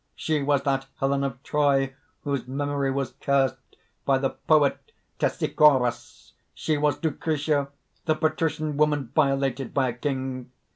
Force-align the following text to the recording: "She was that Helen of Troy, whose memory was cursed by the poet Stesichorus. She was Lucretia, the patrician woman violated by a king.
"She 0.15 0.41
was 0.41 0.63
that 0.63 0.87
Helen 0.99 1.23
of 1.23 1.43
Troy, 1.43 1.93
whose 2.23 2.47
memory 2.47 2.89
was 2.89 3.13
cursed 3.21 3.59
by 4.03 4.17
the 4.17 4.31
poet 4.31 4.79
Stesichorus. 5.19 6.31
She 6.55 6.75
was 6.75 7.03
Lucretia, 7.03 7.67
the 8.05 8.15
patrician 8.15 8.77
woman 8.77 9.11
violated 9.13 9.75
by 9.75 9.89
a 9.89 9.93
king. 9.93 10.49